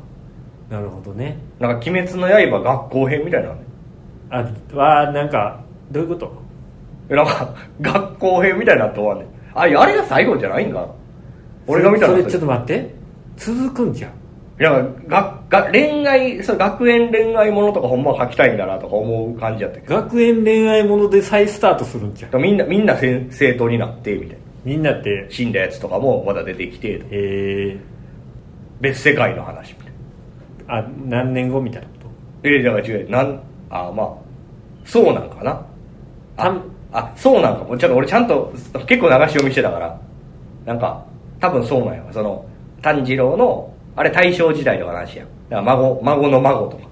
[0.70, 1.38] なるほどね。
[1.60, 3.62] なんか「鬼滅の刃」学校編みたいなのね。
[4.30, 4.46] あ
[4.78, 5.60] はなんか
[5.92, 6.32] どういうこと？
[7.10, 10.88] えなんか 学校編みたいになって終わんねんあいやあれが最後じゃないんかな。
[11.68, 12.94] 俺が見たのそれそれちょっと待って。
[13.38, 14.12] 続くんじゃん。
[14.60, 19.96] いやがが恋愛それ学園恋愛ものとかほんまは書きたいんだなとか思う感じやったけど。
[19.96, 22.42] 学園恋愛もので再スタートするんじゃん。
[22.42, 27.80] みんなみんなせ正当になってみたいなみんなって死んだやつとかもまだ出てきてえ
[28.80, 29.86] 別世界の話みたい
[30.68, 30.76] な。
[30.82, 31.94] ー、あ何年後みたいなこ
[32.44, 33.10] ええだから違う。
[33.10, 34.16] なんあまあ
[34.86, 35.66] そうなんかな。
[36.38, 37.78] ああそうなんかも。
[37.78, 38.52] ちょっと俺ちゃんと
[38.88, 40.00] 結構流し読みしてたから。
[40.66, 41.04] なんか
[41.40, 42.46] 多分そうなんやその
[42.82, 45.28] 炭治郎のあれ大正時代の話やん。
[45.50, 46.92] だから孫孫の孫とか。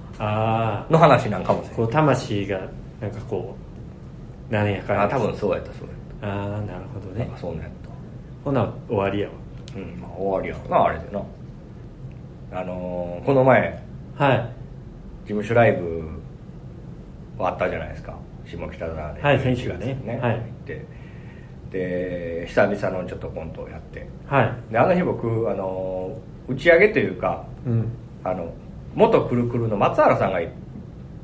[0.89, 2.59] の話なんかもしれあこう魂が
[3.01, 3.55] なんかこ
[4.49, 7.25] う何やかんあ多分そうやったそうやっああなるほどたなんね。
[7.33, 7.71] かそんなんやっ
[8.43, 9.33] ほな終わりやわ。
[9.73, 11.21] たうんまあ終わりやろなあれでな。
[12.51, 13.83] あのーこの前
[14.15, 14.37] はい。
[14.37, 16.09] 事務所ライブ
[17.37, 18.17] はあったじゃないですか。
[18.45, 19.21] 下北沢で。
[19.21, 19.97] はい先週がね。
[20.21, 20.33] はい。
[20.33, 20.85] 行って。
[21.71, 24.07] で久々のちょっとコントをやって。
[24.25, 24.71] はい。
[24.71, 27.87] であの日僕あの打ち上げというかうん。
[28.23, 28.51] あの
[28.95, 30.49] 元くるくるの松原さんがはい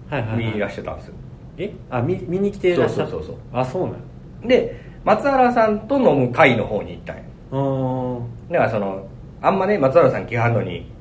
[0.10, 1.14] はい、見にいらはい、してたんですよ。
[1.58, 1.74] え？
[1.90, 3.36] あ見見に来ていらっしゃそうそうそうそう。
[3.54, 3.94] あそうな
[4.46, 8.20] んで松原さんと飲む会の方に行ったんやうー。
[8.20, 9.08] んだからその
[9.42, 10.92] あんまね松原さん来はんのに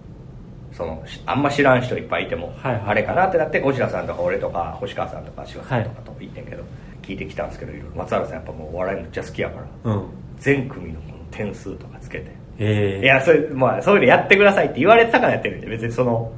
[0.73, 2.83] そのしあんま知らん人いっぱいいても、はいはい。
[2.87, 6.65] あれかなってなって小白さんとか俺とか星川さんとか柴さんとかと言ってんけど、
[7.03, 10.05] 聞いてきたんですけど松原さんやっぱもうお笑いむっちゃ好きやからうん。
[10.39, 12.31] 全組のこの点数とかつけて。
[12.59, 16.33] ええいやそれまあそういうのやってくださいって言われてたからやってるんで別にその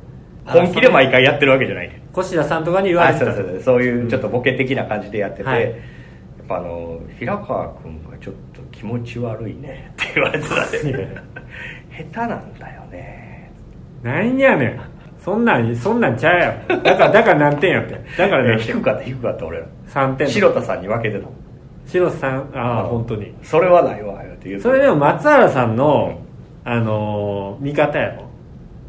[0.46, 3.34] 本気で毎回やってるわけじゃないね小田さんとかに言わあれてた。
[3.34, 3.62] そうそうそう。
[3.62, 5.62] そういうちょっとボケ的な感じでやってて、はい。
[5.62, 5.72] やっ
[6.48, 11.08] ぱあの平川君がちょっと気持ち悪いね って言われてたんで
[12.12, 13.50] 下手なんだよね。
[14.02, 14.80] なんやねん。
[15.18, 17.94] そんなんそんなんちゃうやろだからだから何点やって。
[18.16, 18.76] だから何点？
[18.76, 19.58] 低かった低かった俺。
[19.58, 20.28] ら3点。
[20.28, 21.26] 白田さんに負けてた
[21.86, 22.44] 白さん？
[22.54, 22.88] ああうん。
[22.90, 23.34] 本当に。
[23.42, 26.20] それはないわって言うそれでも松原さんの、
[26.64, 28.22] あのー味方やろ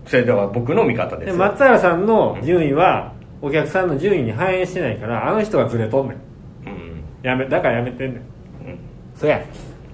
[0.05, 6.21] それでは僕の見方でです松原さんの順位はお客さんの順位に反映してないからあの人がずれとんねんうん
[7.23, 8.79] やめだからやめてんねんうん。
[9.15, 9.37] そや。
[9.39, 9.43] い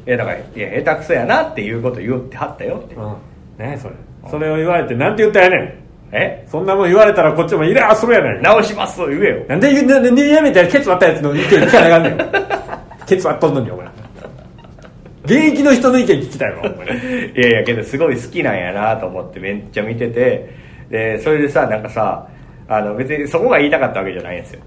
[0.05, 2.95] やだからいや下手くそやなっていうこと言ってはったよって。
[2.95, 3.15] うん。
[3.57, 3.95] 何やそれ。
[4.29, 5.83] それを言われてなんて言ったやねん。
[6.15, 6.47] え？
[6.49, 9.45] そんなもん言われたらこっちもイラーするやないか直しますと言えよ。
[9.47, 12.17] なんで言うなんでやめたらケツ割ったやつの意見聞かなあかんねん。
[13.07, 13.87] ケツ割っとんのにお前。
[15.25, 16.87] 現役の人の意見聞きたいわお前。
[16.87, 20.63] いやいやけどすごい好きなんやなと思ってめっちゃ見てて。
[20.89, 22.27] でそれでさなんかさ
[22.67, 24.61] あの別にそこが言いたかったわけじゃないんですよ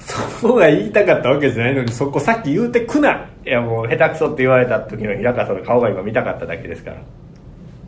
[0.00, 3.28] そこが言いたかったわけじゃないのにそこさっき言うてくな。
[3.44, 6.96] いやもう下手くそって言われた時の平川さんの顔が今見たかっただけですから。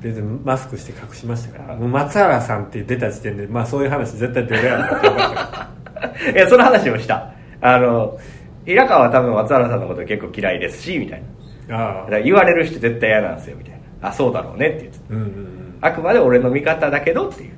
[0.00, 1.76] 別にマスクして隠しましたから。
[1.76, 7.32] もう松原さんって出た時点でまあそういう話絶対出るやろって分かったから いやその話をした。
[7.60, 8.18] あの
[8.64, 11.22] 平川は多分松原さんのこと結構嫌いですしみたい
[11.68, 12.06] な。
[12.08, 14.08] あ言われる人絶対嫌なんですよみたいな。
[14.08, 15.74] あそうだろうねって言ってうんうん。
[15.80, 17.50] あくまで俺の味方だけどっていう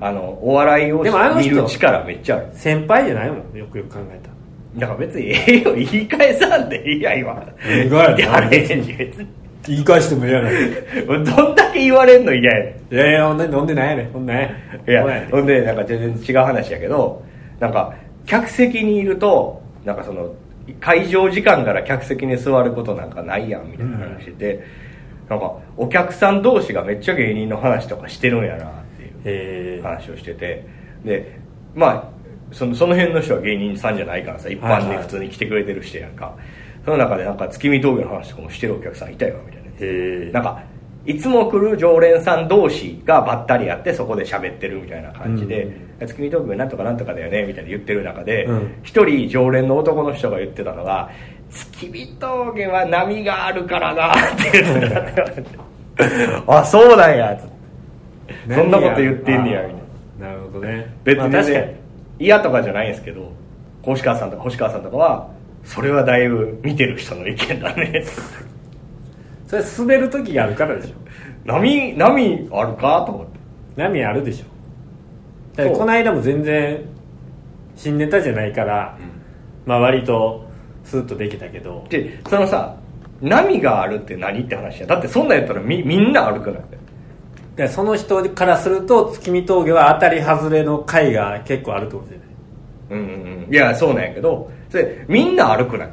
[0.00, 2.48] あのお笑いをでもあの人見る力めっちゃある。
[2.52, 4.34] 先輩じゃないもんよくよく考えたら。
[4.76, 5.74] だから別にええよ。
[5.76, 7.32] 言い返さんでいいや今。
[7.84, 8.92] 意外いやあれ別に。
[8.94, 9.28] 別に
[9.66, 10.50] 言い返しても嫌な。
[10.50, 10.54] い
[11.06, 14.12] どんだけ言われんの嫌やねいやいやほんで飲んでないやねん。
[14.12, 14.90] ほんなんやん。
[14.90, 15.30] いやほんなんやねん。
[15.30, 17.22] ほんでなんか全然違う話やけど
[17.60, 17.94] なんか
[18.26, 20.34] 客席にいるとなんかその
[20.80, 24.64] 会場時間から客席に座ることなんかないやんみたいな話で、
[25.28, 28.83] なんかお客さん同士がめっちゃ芸人の話とかしてるんやな
[29.82, 30.66] 話をしてて。
[31.04, 31.38] で
[31.74, 32.14] まあ
[32.52, 36.36] そのその辺の人は芸人さんじゃないからさ一般で普通に来てくれてる人やんか、
[36.84, 39.40] その中でなんか月見峠の話とかもしてるお客さんいたよ。
[39.44, 40.62] みたいななんか
[41.06, 45.68] いつも来る常連さん同士がばったりやってそこで喋ってるみたいな感じで
[46.00, 48.74] 「月見峠なんとかなんとかだよね」みたいな言ってる中でうん。
[48.82, 51.10] 一、人常連の男の人が言ってたのが
[51.50, 55.64] 「月見峠は波があるからな」って言ってた。
[56.46, 57.53] あそうなんやつって
[58.48, 59.74] そんなこと言ってんねやみたい
[60.20, 60.28] な。
[60.28, 60.94] なるほどね。
[61.04, 61.80] 別にまあ確かにね
[62.18, 63.32] 嫌とかじゃないんですけど
[63.82, 65.30] 星川さんとか星川さんとかは
[65.64, 68.04] それはだいぶ見てる人の意見だね。
[69.46, 70.94] それ滑る時があるからでしょ。
[71.44, 73.38] 波波あるかと思って。
[73.76, 74.46] 波あるでしょ。
[75.56, 76.80] だこの間も全然
[77.76, 78.96] 新ネタじゃないから、
[79.66, 80.46] まあ割と
[80.84, 81.84] スッとできたけど。
[81.88, 82.76] でそのさ
[83.20, 84.86] 波があるって何って話や。
[84.86, 86.62] だってそんなんやったらみみんな歩くない
[87.56, 92.26] でその人からすると月見峠は当たり外れの回が結構あるかもしれない
[92.90, 93.52] うんうんうん。
[93.52, 95.88] いやそうなんやけどそれみんな歩くない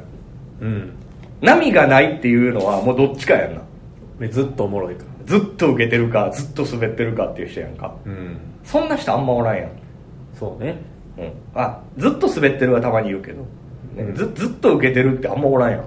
[0.60, 0.92] うん。
[1.40, 3.62] 波がないっていうのはもうどっちかやんな。
[4.18, 5.04] でずっとおもろいか。
[5.04, 7.94] らずっと受けてるかずっと滑ってるかっていう人やんか。
[8.04, 8.36] うん。
[8.64, 9.70] そんな人あんまおらんやん。
[10.38, 10.76] そうね。
[11.18, 13.48] うん、あずっと滑ってるはたまに言うけど、ね
[13.98, 14.14] うん。
[14.14, 15.84] ずずっと受けてるってあんまおらんやん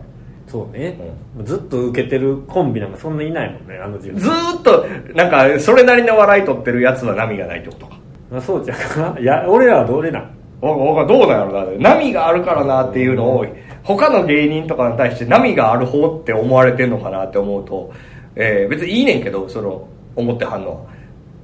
[0.47, 0.95] そうね、
[1.43, 7.97] ずっと受けてるコンビなんかそんないないもんねあの時ずーっとなんかそれなりの笑い取ってるやつは波がないってことか。
[8.31, 10.29] まあそうじゃか いや俺らはどれなん？
[10.61, 11.89] わわどうなんやろな。
[11.95, 13.45] 波があるからなっていうのを
[13.83, 17.91] 他の芸人とかに対して波がある方って思われてんのかなって思うと、
[18.35, 20.77] えー別にいいねんけどその思ってはんのは。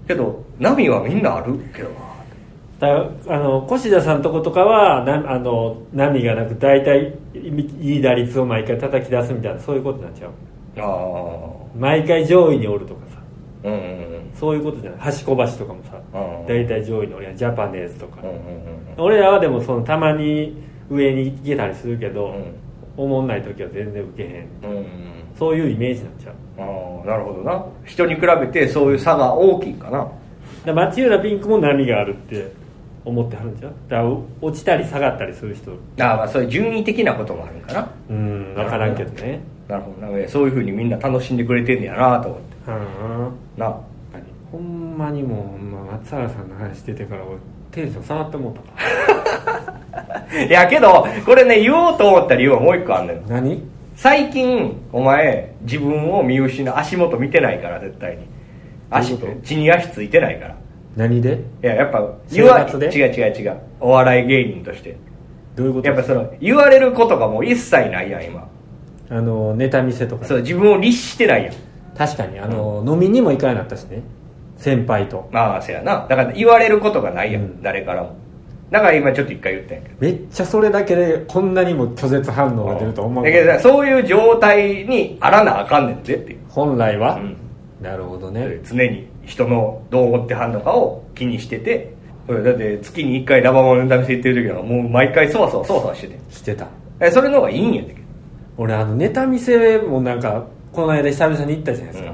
[0.08, 1.54] けど波はみんなある？
[1.76, 1.96] けどな
[2.82, 7.14] だあの越田さんとことかはなあの波がなく大体
[7.80, 10.32] いい打率を毎回叩き出すみたいなそういうことになっちゃう。
[10.80, 13.18] あ毎回上位におるとかさ。
[13.66, 14.32] あうんうんうん。
[14.34, 15.00] そういうことじゃない。
[15.00, 17.38] 端小橋とかもさうん大体上位におるやん。
[17.38, 18.36] ジャパネーズとか、うんうん
[18.98, 20.58] 俺らはでもそのたまに
[20.90, 22.56] 上に行けたりするけど、うん。
[22.98, 24.86] おもんない時は全然受けへんうんうんうん。
[25.38, 26.34] そういうイメージになっちゃう。
[26.58, 27.64] ああなるほどな。
[27.86, 30.08] 人に比べてそういう差が大きいかな。
[30.66, 32.52] で町浦ピンクも波があるって
[33.04, 33.74] 思ってはるんちゃう？
[33.88, 34.10] だから
[34.42, 35.72] 落ちたり下がったりする人。
[36.04, 37.92] ああまあそういう順位的なこともあるんかな。
[38.10, 39.42] うん分からんけどね。
[39.68, 40.08] なるほど。
[40.08, 43.76] なそういうふうにみんな楽しんでくれてんねやなと思ってうんな
[44.52, 47.38] ほんまにもうま松原さんの話しててから俺
[47.72, 48.62] テンション下がってもうた
[49.52, 51.08] わいやけど。
[51.26, 53.64] これね言おうと思った理由はもう一個あんねん何
[53.96, 58.24] 最近お前自分を見失う足元見てないから絶対に
[58.90, 60.58] 足地に足ついてないからい
[60.96, 61.44] 何で？
[61.62, 62.02] ややっぱ
[62.32, 62.46] 言
[62.80, 62.86] で？
[62.88, 63.58] 違う違う違う。
[63.80, 64.98] お笑い芸人として。
[65.56, 65.88] どういうこと？
[65.88, 68.48] やっぱその言われることがもう一切ないやん今。
[69.10, 70.26] あのネタ見せとか。
[70.26, 71.54] そう自分を律してないやん。
[71.98, 74.02] 確かにあの、飲みにも行かなくなったしね。
[74.58, 75.30] 先輩と。
[75.32, 76.08] まあせやな。
[76.08, 77.62] だから言われることがないやん、うん。
[77.62, 78.16] 誰からも。
[78.70, 79.96] だから今ちょっと一回言ったんやけど。
[80.00, 83.26] めっちゃそれだけでこんなにも拒絶反応が出ると思う。
[83.26, 87.38] だけどそういう状態にあらなあかんねんでっていう、本来は、うん。
[87.82, 88.62] なるほどね。
[88.64, 91.94] 常に人のどう思ってはんのかを気にしてて
[92.28, 96.20] だって月に1回ラバマのネタ見せ行ってる時はもう毎回そわそわそわそわしてて。
[96.30, 96.68] してた。
[97.00, 97.96] えそれの方がいいんやで。
[98.58, 102.14] 俺あのネタ見せもなんかこの間久々に行ったじゃないですか、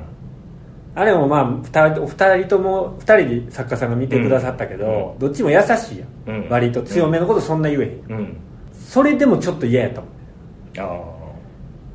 [0.96, 6.50] あれもまあ二人お二人とも二人で作家さんが見てくださったけど、どっちも優しいやん、うん。
[6.50, 8.38] 割と強めのことそんな言えへん、うん。
[8.74, 10.10] それでもちょっと嫌やったもん
[10.80, 11.18] あ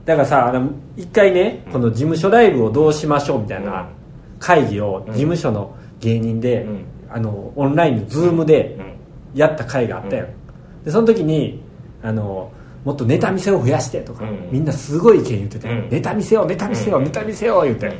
[0.04, 3.88] だからさあの一回ねこの事務所ライブをどうしましょうみたいな
[4.42, 6.84] 会議を事務所の芸人で、うん。
[7.14, 8.78] あのオンラインのズームで
[9.34, 10.26] やった会があったよ、
[10.82, 11.62] でその時に
[12.02, 12.50] あの
[12.84, 14.48] もっとネタ見せを増やしてとか、うん。
[14.50, 15.90] みんなすごい意見言ってて、うん。
[15.90, 17.94] ネタ見せようネタ見せよネタ見せよう言って、うん。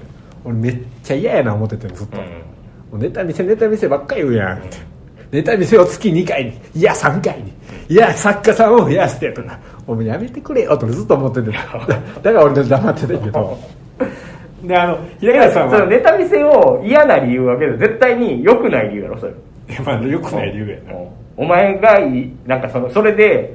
[0.46, 2.24] 俺めっちゃ嫌やな思っててずっと、うん。
[2.24, 2.30] も
[2.94, 4.58] うネタ見せネタ見せばっかり言うやん。
[4.58, 4.78] って、
[5.30, 7.52] ネタ見せを月2回にいや3回に
[7.90, 9.58] いや作家さんを増やしてとか。
[9.86, 11.50] お前やめてくれよとずっと思ってて。
[11.50, 13.58] だから俺黙ってたけど
[14.62, 15.78] であの平川さんは？
[15.78, 19.34] そのネタ見せを嫌な理由はけど絶対に良くない理由やろそれ。
[19.84, 20.92] まあよくない理由やな。
[20.92, 21.08] うん。
[21.36, 23.54] お前がいいなんかそのそれで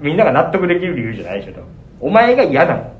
[0.00, 1.62] みんなが納得できる理由じゃないでしょ
[2.00, 2.90] お前が嫌なの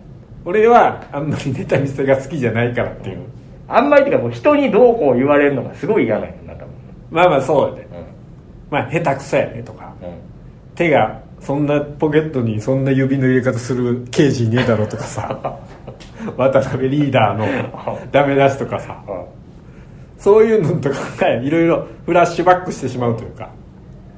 [0.44, 3.22] 俺はあんまりネタ見せが好きじゃないからっていう、
[3.68, 6.74] あんまりっていうかもう人にどうこう言われるのがすごい嫌なんやな多分
[7.11, 7.83] まあまあそうやで。
[7.83, 7.87] う
[8.70, 9.85] まあ下手くそやねとか。
[9.87, 9.94] んうん。
[10.74, 15.59] 手がそんなポケットにそんな指の入れ方する刑事いねえだろとかさ。
[16.37, 19.03] 渡辺リーダーの ダメ出しとかさ。
[20.18, 23.48] そういうのとかがいろいろフラッシュバックしてしまうというか。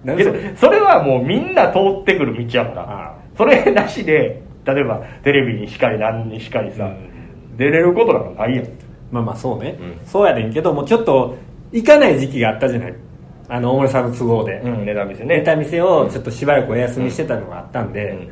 [0.05, 6.91] 何けどそれはもうみんな通ってくる道やからそれなしで例えばテレビにしかり何にしかりさ、
[7.57, 8.67] 出れることなんかないやん。
[9.11, 10.07] まあまあそうね、うん。
[10.07, 11.37] そうやねんけどもうちょっと
[11.73, 12.95] 行かない時期があったじゃない
[13.49, 14.85] あの大森さんの都合で、うん。
[14.87, 15.39] ネタ見せね。
[15.39, 18.29] ネタ見せをちょっとしばらくお休みしてたのがあったんで、うん。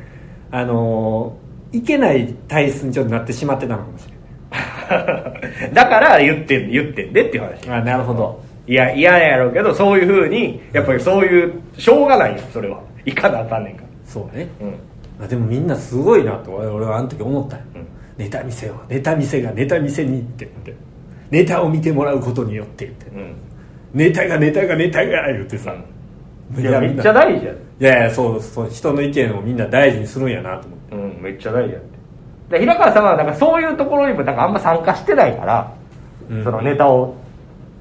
[0.51, 4.13] あのー行けない体質にちょっとなってしまってたのかもしれ
[5.73, 7.65] だから言ってん言ってんでっていう話。
[7.67, 8.41] ないあなるほど。
[8.67, 12.81] いや嫌やろうけどそういうふうにやっぱりそういうしょうがないよそれは。
[13.05, 14.73] 行かなあかんねんかそうね、らうん。
[14.73, 17.87] まあ、でもみんなすごいなと俺俺はあの時思ったよ、うん。
[18.17, 20.73] ネタ見せをネタ見せがネタ見せに行ってって。
[21.29, 23.05] ネタを見てもらうことによってって。
[23.15, 23.33] うん
[23.93, 25.75] ネタがネタがネタが言ってさ、
[26.57, 30.95] いやめっちゃだ大事やいやいやそうそう人の意見をみんな大事にするんやなと思って。
[30.95, 31.89] うんめっちゃ大事やって。
[32.51, 35.73] で平川さんはなんかそういうところにもなんかあんま参加してないから、
[36.29, 36.43] うん。
[36.43, 37.15] そのネタを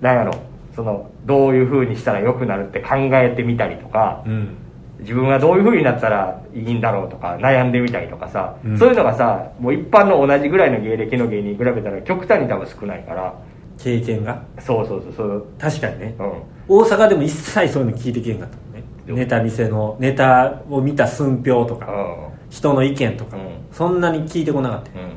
[0.01, 0.33] なんやろ
[0.75, 4.57] そのどういうふうにしたら良くなるって考えてみたりとか、うん。
[5.01, 8.79] 自分はどういうふうになったらいいんだろうとか悩んでみたりとかさ、うん。
[8.79, 13.35] そういうのがさもう一般の同じぐらいの芸歴の芸人に比べたら極端に多分少ないから
[13.83, 14.43] 経験が？
[14.61, 15.13] そうそうそう。
[15.17, 15.47] そう。
[15.59, 16.43] 確かにね、うん。
[16.69, 18.85] 大阪でも一切そういうの聞いてけんかったもんね。
[19.09, 23.43] うんネタ見せのネタを見た寸評とか、う人の意見とか、うん。
[23.73, 25.11] そんなに聞いてこなかったよ、ん。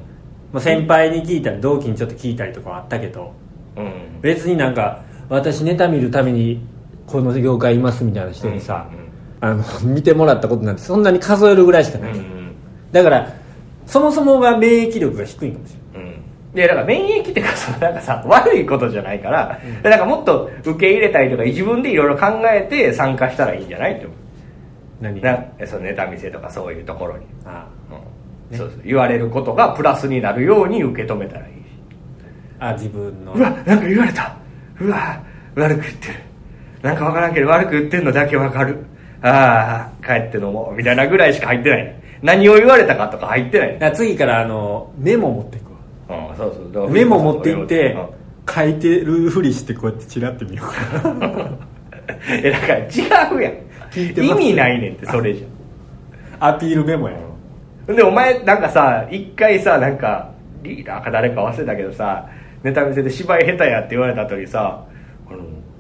[0.51, 3.33] まあ、先輩に聞いたり同期にちょっと聞いたりとかはあったけど
[3.75, 3.85] うん。
[3.85, 6.65] うん別になんか私ネタ見るために
[7.05, 9.03] この業界いますみたいな人にさ、うん
[9.45, 12.55] あの見てもらったことなんてそんなに数えるぐらいしかない、うんうん。
[12.93, 13.33] だから
[13.85, 15.82] そもそもが免疫力が低いかもしれない
[16.53, 24.17] うんいやだから免疫っていうかそのなんかさ悪いことじゃないから、だからもっと受け入れたりとか自分でいろいろ考えて参加したらいいんじゃないって思う。
[25.01, 25.19] 何？
[25.21, 27.67] なそのネタ見せとかそういうところに、あ
[28.51, 28.57] うん。
[28.57, 28.81] そうそう。
[28.85, 31.57] 言われることがプラスになるように受け止めたらいいし。
[32.59, 33.33] あ自分の。
[33.33, 34.37] うわなんか言われた。
[34.79, 35.23] うわ
[35.55, 36.13] 悪く言ってる。
[36.83, 38.77] なんかわからんけど悪く言ってんのだけわかる。
[39.23, 40.75] ああ帰って飲もう。
[40.75, 41.83] みたいなぐらいしか入ってない。
[41.83, 43.93] ね何を言われたかとか入ってない。
[43.95, 45.72] 次からあのメモ持っていく
[46.07, 46.89] わうんそうそう。
[46.89, 48.05] メモ持っていってうん
[48.53, 51.01] 書いてるふりしてこうやってチラって見よう。
[51.01, 51.29] か な
[52.43, 53.53] えだから違うやん。
[53.91, 55.45] 聞いて意味ないねんってそれじ
[56.39, 57.15] アピールメモや
[57.87, 60.31] ろでお前なんかさ一回さなんか
[60.63, 62.27] リーダーか誰か忘れたけどさ
[62.63, 64.83] ネタ見せで芝居下手やって言われた後にさ
[65.29, 65.37] あの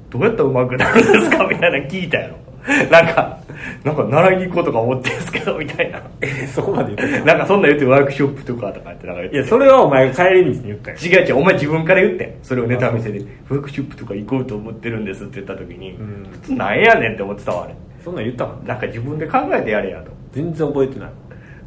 [0.09, 1.47] どうやったら上手くなるんですか？
[1.47, 2.35] みたいなの聞いたやろ
[2.89, 3.39] なんか
[3.83, 6.01] なんか習いに行こうとか思ってんすけどみたいな。
[6.21, 10.97] えそこまで言ってたなんかそんなん言ってワークショップとかとかってなんか言っていやそれはお前が帰り道に言ったよ。
[10.97, 12.25] 違う違うお前自分から言って。
[12.25, 16.25] んそれをネタ見せでワークショップとか行こうと思ってるんですって言った時に、ん。
[16.31, 17.75] 普通なんやねんって思ってたわあれ。
[18.03, 20.11] そんなん言ったもんなんか自分で考えてやれやと。
[20.31, 21.09] 全然覚えてない。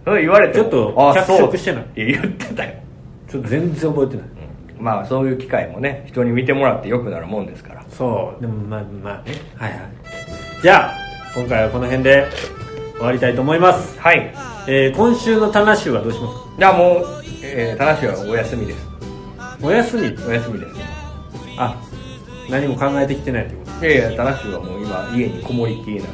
[0.04, 1.84] それ言われてちょっと脚色してない。
[1.96, 2.72] いや言ってたよ、
[3.28, 4.24] ちょっと全然覚えてない。
[4.78, 4.84] うん。
[4.84, 7.84] まあそういう機会もね人に見てもらってよくなるもんですから。
[7.90, 8.40] そう。
[8.40, 9.34] でもまあまあね。
[9.56, 10.94] はいはいじゃあ
[11.34, 12.26] 今回はこの辺で
[12.96, 14.32] 終わりたいと思います、はい。
[14.66, 16.40] えー今週の棚集はどうしますか？
[16.58, 18.86] じゃあもう、えー、田無はお休みです。
[19.62, 20.02] お休み？
[20.26, 20.74] お休みです。
[21.58, 21.76] あ
[22.50, 23.86] 何も考えてきてないってこと？
[23.86, 26.10] いやいや田無はもう今家にこもりっきりなん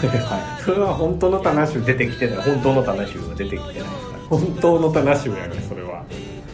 [0.00, 2.36] で、 はそれは本当の棚集い、出てきてない。
[2.38, 3.04] 本当の田無は
[3.36, 3.90] 出てきてないですか
[4.30, 6.02] 本当の棚集やねそれは。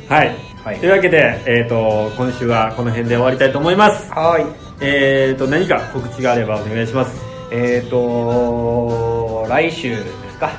[0.08, 0.78] はい、はい。
[0.78, 4.10] というわけで、えー、と今週はこの辺で終わりたいと思います。
[4.10, 4.44] らはい
[4.87, 7.20] えー、と何か告知があればお願いします。
[7.51, 10.51] えーと来週ですか。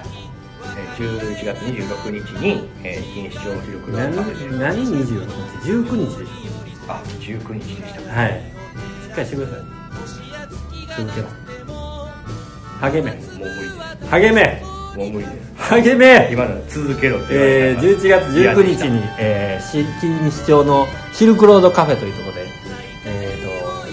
[0.77, 6.29] えー11月26日に、えー、錦糸町広く何カフェで何26日19日でし
[6.87, 8.13] あ19日でした。
[8.13, 8.41] はい。
[9.03, 9.59] しっかりしてください。
[10.97, 11.27] 続けろ
[12.81, 13.11] 励め。
[13.11, 13.69] もう無理。
[13.99, 14.61] で励め。
[14.63, 15.63] すもう無理です。
[15.63, 16.29] 励め。
[16.31, 18.31] 今の続けろって言わえー、れたから。
[18.31, 22.44] 11月19日に、えー、し紀西町のシルクロードカフェというところで、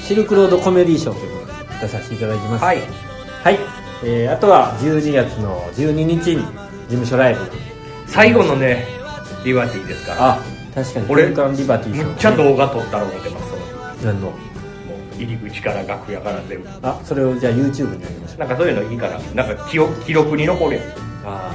[0.03, 2.64] シルクロードコメディショーということで出させていただきます。
[2.64, 2.78] はい。
[3.42, 3.59] はい、
[4.05, 6.42] えー、あとは12月の12日に事
[6.88, 7.40] 務所ライブ。
[8.07, 8.86] 最後のね
[9.44, 10.30] リバティですから。
[10.32, 10.40] あ
[10.74, 11.07] 確かに。
[11.09, 13.62] 俺空間リバティさんむっちゃ動画撮ったら思ってますその
[13.94, 14.32] 日何の？
[15.16, 16.68] 入り口から楽屋から全部。
[16.82, 18.38] あそれをじゃあ YouTube にあげましょう。
[18.38, 19.18] なんかそういうのいいから。
[19.20, 20.84] なんか記憶記録に残るやん
[21.24, 21.55] あ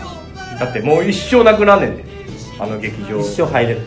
[0.59, 2.05] だってもう一生なくなんねんで。
[2.59, 3.17] あの劇場。
[3.17, 3.81] あ一生入れる。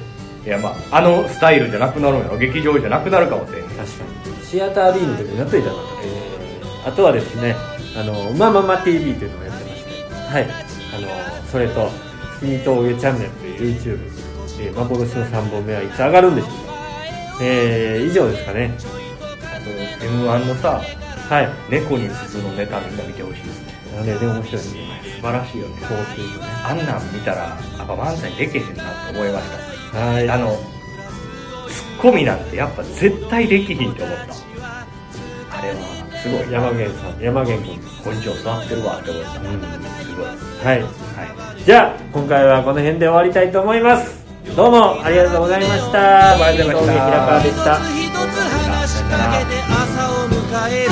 [0.44, 2.38] いやまああのスタイルじゃなくなるんやろ。
[2.38, 3.62] 劇場じゃなくなるかもしれん。
[3.64, 6.30] 確かにシアター D の時にやっといたかった、えー
[6.82, 7.54] あとはですね
[7.94, 9.90] 「あのうままま TV」というのをやってまして。
[10.32, 10.44] はい。
[10.96, 11.08] あの
[11.52, 11.90] それと
[12.40, 13.98] 「住峠チャンネル」という YouTube、
[14.60, 16.74] えー幻の3本目はいつ上がるんでしょうか。
[17.42, 18.72] えー以上ですかね。
[19.44, 20.80] あと m 1のさ
[21.28, 21.48] はい。
[21.68, 23.74] 猫に鈴のネタみんな見てほしいですね。
[24.00, 24.60] あれで面白いね。
[25.16, 25.74] 素晴らしいよね。
[25.82, 26.46] 香水とね。
[26.64, 29.44] あんなん見たらやっぱ漫才できへんなって思いまし
[29.92, 29.98] た。
[29.98, 30.30] はい。
[30.30, 30.58] あの
[32.00, 34.24] コミなんてやっぱ絶対できひんって思った。
[34.24, 35.76] あれは
[36.22, 36.52] すごい。
[36.52, 37.66] 山源さん山源
[38.02, 39.60] 君根性座ってるわって思った、うん
[40.02, 40.26] すごい。
[40.26, 40.82] はい。
[40.82, 40.88] は
[41.58, 41.64] い。
[41.64, 44.24] じゃあ今回はこの辺で終わりたいと思います。
[44.56, 46.32] どうもありがとうございました。
[46.44, 47.02] ありがとうございま
[47.42, 48.10] した。
[48.20, 49.04] 峠平川でし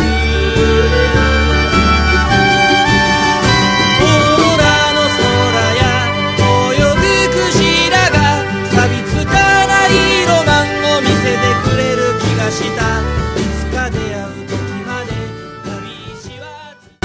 [0.09, 0.18] た
[12.51, 13.18] した。